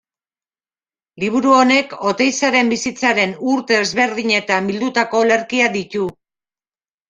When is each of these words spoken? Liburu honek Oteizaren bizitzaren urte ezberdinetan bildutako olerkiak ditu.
Liburu 1.23 1.53
honek 1.57 1.93
Oteizaren 2.13 2.73
bizitzaren 2.75 3.37
urte 3.53 3.79
ezberdinetan 3.85 4.73
bildutako 4.73 5.25
olerkiak 5.29 5.81
ditu. 5.81 6.11